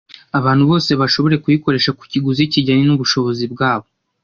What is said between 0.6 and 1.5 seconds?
bose bashobore